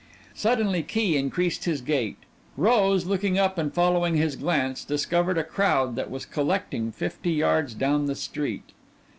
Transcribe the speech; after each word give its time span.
Suddenly 0.33 0.81
Key 0.81 1.15
increased 1.15 1.65
his 1.65 1.79
gait. 1.79 2.17
Rose, 2.57 3.05
looking 3.05 3.37
up 3.37 3.59
and 3.59 3.71
following 3.71 4.17
his 4.17 4.35
glance, 4.35 4.83
discovered 4.83 5.37
a 5.37 5.43
crowd 5.43 5.95
that 5.95 6.09
was 6.09 6.25
collecting 6.25 6.91
fifty 6.91 7.33
yards 7.33 7.75
down 7.75 8.07
the 8.07 8.15
street. 8.15 8.71